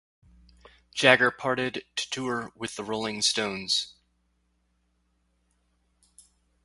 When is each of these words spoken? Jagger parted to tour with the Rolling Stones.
Jagger 0.95 1.29
parted 1.29 1.85
to 1.95 2.09
tour 2.09 2.51
with 2.55 2.75
the 2.75 2.83
Rolling 2.83 3.21
Stones. 3.21 3.93